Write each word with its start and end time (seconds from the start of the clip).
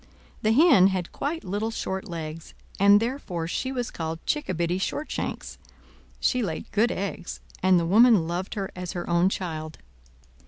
The 0.41 0.51
Hen 0.51 0.87
had 0.87 1.11
quite 1.11 1.43
little 1.43 1.69
short 1.69 2.07
legs, 2.09 2.55
and 2.79 2.99
therefore 2.99 3.47
she 3.47 3.71
was 3.71 3.91
called 3.91 4.25
Chickabiddy 4.25 4.79
Shortshanks; 4.81 5.59
she 6.19 6.41
laid 6.41 6.71
good 6.71 6.91
eggs, 6.91 7.39
and 7.61 7.79
the 7.79 7.85
woman 7.85 8.27
loved 8.27 8.55
her 8.55 8.71
as 8.75 8.93
her 8.93 9.07
own 9.07 9.29
child. 9.29 9.77